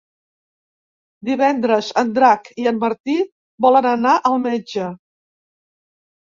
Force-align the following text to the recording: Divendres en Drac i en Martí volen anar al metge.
Divendres 1.29 1.89
en 2.03 2.09
Drac 2.15 2.49
i 2.63 2.65
en 2.71 2.79
Martí 2.85 3.19
volen 3.67 3.89
anar 3.91 4.15
al 4.31 4.41
metge. 4.47 4.89